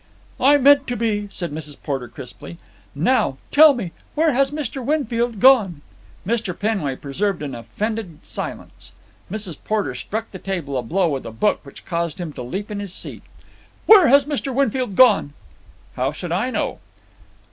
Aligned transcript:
"I 0.39 0.57
meant 0.57 0.87
to 0.87 0.97
be," 0.97 1.27
said 1.31 1.51
Mrs. 1.51 1.77
Porter 1.83 2.07
crisply. 2.07 2.57
"Now. 2.95 3.37
Tell 3.51 3.71
me. 3.75 3.91
Where 4.15 4.31
has 4.33 4.49
Mr. 4.49 4.83
Winfield 4.83 5.39
gone?" 5.39 5.83
Mr. 6.25 6.57
Penway 6.57 6.95
preserved 6.95 7.43
an 7.43 7.53
offended 7.53 8.17
silence. 8.25 8.93
Mrs. 9.31 9.57
Porter 9.63 9.93
struck 9.93 10.31
the 10.31 10.39
table 10.39 10.75
a 10.75 10.81
blow 10.81 11.09
with 11.09 11.27
a 11.27 11.31
book 11.31 11.59
which 11.63 11.85
caused 11.85 12.19
him 12.19 12.33
to 12.33 12.41
leap 12.41 12.71
in 12.71 12.79
his 12.79 12.95
seat. 12.95 13.21
"Where 13.85 14.07
has 14.07 14.25
Mr. 14.25 14.51
Winfield 14.51 14.95
gone?" 14.95 15.33
"How 15.95 16.11
should 16.11 16.31
I 16.31 16.49
know?" 16.49 16.79